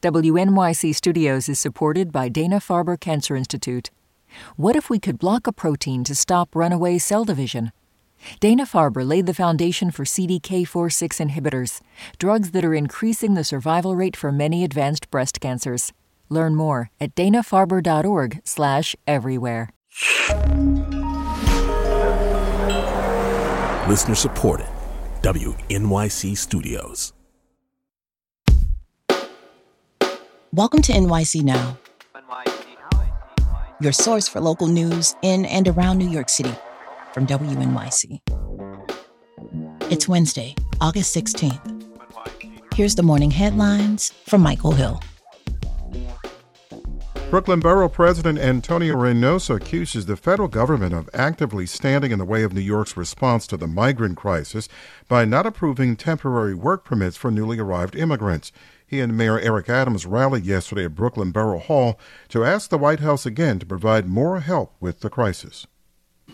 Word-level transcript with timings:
WNYC 0.00 0.94
Studios 0.94 1.48
is 1.48 1.58
supported 1.58 2.12
by 2.12 2.28
Dana-Farber 2.28 3.00
Cancer 3.00 3.34
Institute. 3.34 3.90
What 4.54 4.76
if 4.76 4.88
we 4.88 5.00
could 5.00 5.18
block 5.18 5.48
a 5.48 5.52
protein 5.52 6.04
to 6.04 6.14
stop 6.14 6.54
runaway 6.54 6.98
cell 6.98 7.24
division? 7.24 7.72
Dana-Farber 8.38 9.04
laid 9.04 9.26
the 9.26 9.34
foundation 9.34 9.90
for 9.90 10.04
CDK4/6 10.04 11.18
inhibitors, 11.18 11.80
drugs 12.18 12.52
that 12.52 12.64
are 12.64 12.74
increasing 12.74 13.34
the 13.34 13.42
survival 13.42 13.96
rate 13.96 14.16
for 14.16 14.30
many 14.30 14.62
advanced 14.62 15.10
breast 15.10 15.40
cancers. 15.40 15.92
Learn 16.28 16.54
more 16.54 16.90
at 17.00 17.16
danafarber.org/everywhere. 17.16 19.70
Listener 23.88 24.14
supported. 24.14 24.68
WNYC 25.22 26.36
Studios. 26.36 27.12
Welcome 30.58 30.82
to 30.82 30.92
NYC 30.92 31.44
Now, 31.44 31.78
your 33.80 33.92
source 33.92 34.26
for 34.26 34.40
local 34.40 34.66
news 34.66 35.14
in 35.22 35.44
and 35.44 35.68
around 35.68 35.98
New 35.98 36.10
York 36.10 36.28
City 36.28 36.52
from 37.12 37.28
WNYC. 37.28 38.20
It's 39.82 40.08
Wednesday, 40.08 40.56
August 40.80 41.16
16th. 41.16 42.74
Here's 42.74 42.96
the 42.96 43.04
morning 43.04 43.30
headlines 43.30 44.10
from 44.26 44.40
Michael 44.40 44.72
Hill. 44.72 45.00
Brooklyn 47.30 47.60
Borough 47.60 47.88
President 47.88 48.40
Antonio 48.40 48.96
Reynoso 48.96 49.54
accuses 49.54 50.06
the 50.06 50.16
federal 50.16 50.48
government 50.48 50.92
of 50.92 51.08
actively 51.14 51.66
standing 51.66 52.10
in 52.10 52.18
the 52.18 52.24
way 52.24 52.42
of 52.42 52.52
New 52.52 52.60
York's 52.60 52.96
response 52.96 53.46
to 53.46 53.56
the 53.56 53.68
migrant 53.68 54.16
crisis 54.16 54.68
by 55.06 55.24
not 55.24 55.46
approving 55.46 55.94
temporary 55.94 56.54
work 56.54 56.84
permits 56.84 57.16
for 57.16 57.30
newly 57.30 57.60
arrived 57.60 57.94
immigrants. 57.94 58.50
He 58.88 59.00
and 59.00 59.18
Mayor 59.18 59.38
Eric 59.38 59.68
Adams 59.68 60.06
rallied 60.06 60.46
yesterday 60.46 60.86
at 60.86 60.94
Brooklyn 60.94 61.30
Borough 61.30 61.58
Hall 61.58 62.00
to 62.30 62.42
ask 62.42 62.70
the 62.70 62.78
White 62.78 63.00
House 63.00 63.26
again 63.26 63.58
to 63.58 63.66
provide 63.66 64.08
more 64.08 64.40
help 64.40 64.74
with 64.80 65.00
the 65.00 65.10
crisis. 65.10 65.66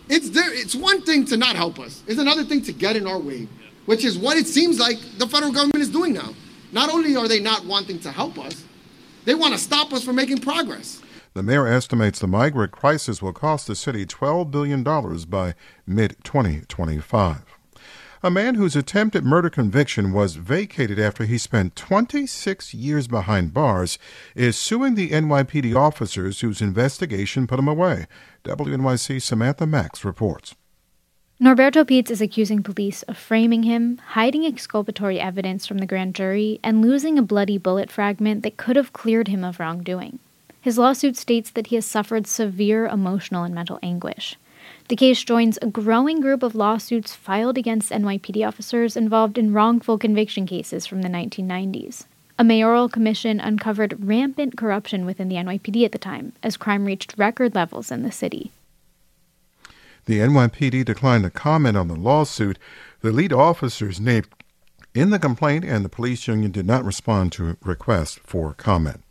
It's 0.08 0.30
there, 0.30 0.54
it's 0.54 0.76
one 0.76 1.02
thing 1.02 1.24
to 1.26 1.36
not 1.36 1.56
help 1.56 1.80
us. 1.80 2.04
It's 2.06 2.20
another 2.20 2.44
thing 2.44 2.62
to 2.62 2.72
get 2.72 2.94
in 2.94 3.08
our 3.08 3.18
way, 3.18 3.48
which 3.86 4.04
is 4.04 4.16
what 4.16 4.36
it 4.36 4.46
seems 4.46 4.78
like 4.78 4.98
the 5.18 5.26
federal 5.26 5.50
government 5.50 5.82
is 5.82 5.90
doing 5.90 6.12
now. 6.12 6.32
Not 6.70 6.90
only 6.90 7.16
are 7.16 7.26
they 7.26 7.40
not 7.40 7.66
wanting 7.66 7.98
to 8.00 8.12
help 8.12 8.38
us, 8.38 8.64
they 9.24 9.34
want 9.34 9.52
to 9.54 9.58
stop 9.58 9.92
us 9.92 10.04
from 10.04 10.14
making 10.14 10.38
progress. 10.38 11.02
The 11.32 11.42
mayor 11.42 11.66
estimates 11.66 12.20
the 12.20 12.28
migrant 12.28 12.70
crisis 12.70 13.20
will 13.20 13.32
cost 13.32 13.66
the 13.66 13.74
city 13.74 14.06
$12 14.06 14.52
billion 14.52 14.84
by 14.84 15.54
mid 15.88 16.16
2025. 16.22 17.42
A 18.24 18.30
man 18.30 18.54
whose 18.54 18.74
attempted 18.74 19.22
murder 19.22 19.50
conviction 19.50 20.10
was 20.10 20.36
vacated 20.36 20.98
after 20.98 21.26
he 21.26 21.36
spent 21.36 21.76
26 21.76 22.72
years 22.72 23.06
behind 23.06 23.52
bars 23.52 23.98
is 24.34 24.56
suing 24.56 24.94
the 24.94 25.10
NYPD 25.10 25.76
officers 25.76 26.40
whose 26.40 26.62
investigation 26.62 27.46
put 27.46 27.58
him 27.58 27.68
away. 27.68 28.06
WNYC 28.44 29.20
Samantha 29.20 29.66
Max 29.66 30.06
reports. 30.06 30.54
Norberto 31.38 31.84
Peets 31.84 32.10
is 32.10 32.22
accusing 32.22 32.62
police 32.62 33.02
of 33.02 33.18
framing 33.18 33.64
him, 33.64 34.00
hiding 34.12 34.46
exculpatory 34.46 35.20
evidence 35.20 35.66
from 35.66 35.76
the 35.76 35.84
grand 35.84 36.14
jury, 36.14 36.58
and 36.64 36.80
losing 36.80 37.18
a 37.18 37.22
bloody 37.22 37.58
bullet 37.58 37.90
fragment 37.90 38.42
that 38.42 38.56
could 38.56 38.76
have 38.76 38.94
cleared 38.94 39.28
him 39.28 39.44
of 39.44 39.60
wrongdoing. 39.60 40.18
His 40.62 40.78
lawsuit 40.78 41.18
states 41.18 41.50
that 41.50 41.66
he 41.66 41.74
has 41.74 41.84
suffered 41.84 42.26
severe 42.26 42.86
emotional 42.86 43.44
and 43.44 43.54
mental 43.54 43.78
anguish. 43.82 44.38
The 44.88 44.96
case 44.96 45.22
joins 45.22 45.58
a 45.62 45.66
growing 45.66 46.20
group 46.20 46.42
of 46.42 46.54
lawsuits 46.54 47.14
filed 47.14 47.56
against 47.56 47.90
NYPD 47.90 48.46
officers 48.46 48.98
involved 48.98 49.38
in 49.38 49.54
wrongful 49.54 49.96
conviction 49.96 50.44
cases 50.46 50.84
from 50.84 51.00
the 51.00 51.08
1990s. 51.08 52.04
A 52.38 52.44
mayoral 52.44 52.90
commission 52.90 53.40
uncovered 53.40 53.96
rampant 53.98 54.58
corruption 54.58 55.06
within 55.06 55.28
the 55.28 55.36
NYPD 55.36 55.86
at 55.86 55.92
the 55.92 55.98
time, 55.98 56.34
as 56.42 56.58
crime 56.58 56.84
reached 56.84 57.14
record 57.16 57.54
levels 57.54 57.90
in 57.90 58.02
the 58.02 58.12
city. 58.12 58.50
The 60.04 60.18
NYPD 60.18 60.84
declined 60.84 61.24
to 61.24 61.30
comment 61.30 61.78
on 61.78 61.88
the 61.88 61.96
lawsuit. 61.96 62.58
The 63.00 63.12
lead 63.12 63.32
officers 63.32 64.00
named 64.00 64.28
in 64.94 65.08
the 65.08 65.18
complaint 65.18 65.64
and 65.64 65.82
the 65.82 65.88
police 65.88 66.28
union 66.28 66.50
did 66.50 66.66
not 66.66 66.84
respond 66.84 67.32
to 67.32 67.50
a 67.50 67.56
request 67.62 68.18
for 68.18 68.52
comment. 68.52 69.03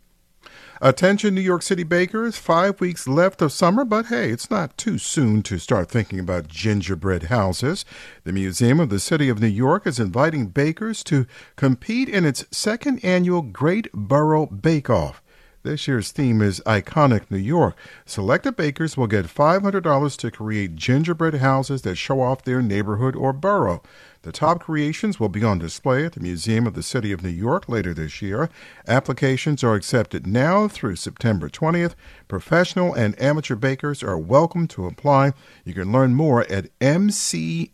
Attention, 0.80 1.34
New 1.34 1.40
York 1.40 1.62
City 1.62 1.84
bakers, 1.84 2.36
five 2.36 2.80
weeks 2.80 3.06
left 3.06 3.40
of 3.40 3.52
summer, 3.52 3.84
but 3.84 4.06
hey, 4.06 4.30
it's 4.30 4.50
not 4.50 4.76
too 4.76 4.98
soon 4.98 5.42
to 5.44 5.58
start 5.58 5.88
thinking 5.88 6.18
about 6.18 6.48
gingerbread 6.48 7.24
houses. 7.24 7.84
The 8.24 8.32
Museum 8.32 8.80
of 8.80 8.88
the 8.88 8.98
City 8.98 9.28
of 9.28 9.40
New 9.40 9.46
York 9.46 9.86
is 9.86 10.00
inviting 10.00 10.48
bakers 10.48 11.04
to 11.04 11.26
compete 11.56 12.08
in 12.08 12.24
its 12.24 12.44
second 12.50 13.04
annual 13.04 13.42
Great 13.42 13.88
Borough 13.92 14.46
Bake 14.46 14.90
Off. 14.90 15.22
This 15.64 15.88
year's 15.88 16.12
theme 16.12 16.42
is 16.42 16.60
Iconic 16.66 17.30
New 17.30 17.38
York. 17.38 17.74
Selected 18.04 18.54
bakers 18.54 18.98
will 18.98 19.06
get 19.06 19.24
$500 19.24 20.16
to 20.18 20.30
create 20.30 20.76
gingerbread 20.76 21.36
houses 21.36 21.80
that 21.82 21.94
show 21.96 22.20
off 22.20 22.44
their 22.44 22.60
neighborhood 22.60 23.16
or 23.16 23.32
borough. 23.32 23.82
The 24.24 24.32
top 24.32 24.60
creations 24.60 25.18
will 25.18 25.30
be 25.30 25.42
on 25.42 25.58
display 25.58 26.04
at 26.04 26.12
the 26.12 26.20
Museum 26.20 26.66
of 26.66 26.74
the 26.74 26.82
City 26.82 27.12
of 27.12 27.22
New 27.22 27.30
York 27.30 27.66
later 27.66 27.94
this 27.94 28.20
year. 28.20 28.50
Applications 28.86 29.64
are 29.64 29.74
accepted 29.74 30.26
now 30.26 30.68
through 30.68 30.96
September 30.96 31.48
20th. 31.48 31.94
Professional 32.28 32.92
and 32.92 33.18
amateur 33.18 33.56
bakers 33.56 34.02
are 34.02 34.18
welcome 34.18 34.68
to 34.68 34.84
apply. 34.84 35.32
You 35.64 35.72
can 35.72 35.90
learn 35.90 36.14
more 36.14 36.42
at 36.52 36.78
mcny.org. 36.80 37.72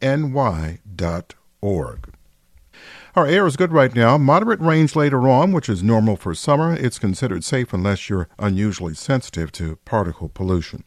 Our 3.17 3.27
air 3.27 3.47
is 3.47 3.57
good 3.57 3.73
right 3.73 3.95
now. 3.95 4.17
Moderate 4.19 4.61
range 4.61 4.95
later 4.95 5.29
on, 5.29 5.51
which 5.53 5.69
is 5.69 5.83
normal 5.83 6.17
for 6.17 6.35
summer. 6.35 6.75
It's 6.75 6.99
considered 6.99 7.43
safe 7.43 7.73
unless 7.73 8.09
you're 8.09 8.29
unusually 8.39 8.95
sensitive 8.95 9.51
to 9.53 9.77
particle 9.85 10.29
pollution. 10.29 10.85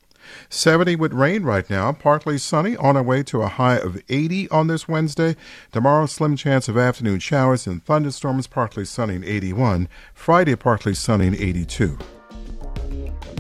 70 0.50 0.95
with 0.95 1.11
rain 1.11 1.44
right 1.44 1.69
now, 1.69 1.91
partly 1.91 2.38
sunny, 2.38 2.78
on 2.78 2.95
our 2.95 3.03
way 3.03 3.23
to 3.23 3.41
a 3.41 3.47
high 3.47 3.75
of 3.75 4.01
80 4.07 4.50
on 4.51 4.67
this 4.67 4.88
Wednesday. 4.88 5.35
Tomorrow, 5.73 6.06
slim 6.06 6.38
chance 6.38 6.69
of 6.69 6.78
afternoon 6.78 7.19
showers 7.19 7.67
and 7.67 7.84
thunderstorms, 7.84 8.47
partly 8.47 8.85
sunny 8.85 9.16
in 9.16 9.23
81. 9.25 9.90
Friday, 10.13 10.55
partly 10.55 10.94
sunny 10.94 11.28
in 11.28 11.35
82. 11.35 11.97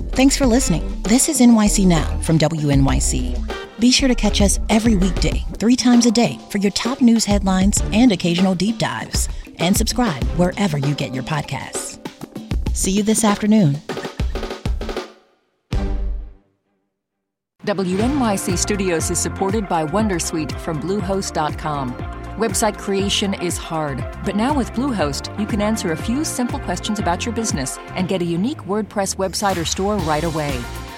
Thanks 0.09 0.35
for 0.35 0.45
listening. 0.45 1.01
This 1.03 1.29
is 1.29 1.39
NYC 1.39 1.87
Now 1.87 2.19
from 2.19 2.37
WNYC. 2.37 3.52
Be 3.83 3.91
sure 3.91 4.07
to 4.07 4.15
catch 4.15 4.39
us 4.39 4.61
every 4.69 4.95
weekday, 4.95 5.45
three 5.57 5.75
times 5.75 6.05
a 6.05 6.11
day, 6.11 6.39
for 6.49 6.57
your 6.57 6.71
top 6.71 7.01
news 7.01 7.25
headlines 7.25 7.81
and 7.91 8.13
occasional 8.13 8.55
deep 8.55 8.77
dives. 8.77 9.27
And 9.57 9.75
subscribe 9.75 10.23
wherever 10.37 10.77
you 10.77 10.95
get 10.95 11.13
your 11.13 11.23
podcasts. 11.23 11.99
See 12.73 12.91
you 12.91 13.03
this 13.03 13.25
afternoon. 13.25 13.75
WNYC 17.65 18.57
Studios 18.57 19.11
is 19.11 19.19
supported 19.19 19.67
by 19.67 19.85
Wondersuite 19.85 20.57
from 20.61 20.79
Bluehost.com. 20.81 21.93
Website 22.37 22.77
creation 22.77 23.33
is 23.33 23.57
hard, 23.57 23.97
but 24.23 24.37
now 24.37 24.53
with 24.53 24.71
Bluehost, 24.71 25.37
you 25.37 25.45
can 25.45 25.61
answer 25.61 25.91
a 25.91 25.97
few 25.97 26.23
simple 26.23 26.59
questions 26.59 26.99
about 26.99 27.25
your 27.25 27.35
business 27.35 27.77
and 27.95 28.07
get 28.07 28.21
a 28.21 28.25
unique 28.25 28.59
WordPress 28.59 29.17
website 29.17 29.61
or 29.61 29.65
store 29.65 29.97
right 29.97 30.23
away. 30.23 30.57